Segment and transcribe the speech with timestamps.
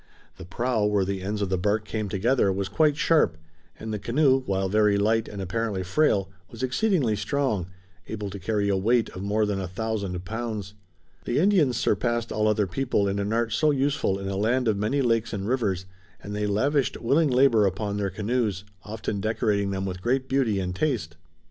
[0.37, 3.37] The prow, where the ends of the bark came together, was quite sharp,
[3.79, 7.67] and the canoe, while very light and apparently frail, was exceedingly strong,
[8.07, 10.73] able to carry a weight of more than a thousand pounds.
[11.25, 14.75] The Indians surpassed all other people in an art so useful in a land of
[14.75, 15.85] many lakes and rivers
[16.19, 20.75] and they lavished willing labor upon their canoes, often decorating them with great beauty and
[20.75, 21.15] taste.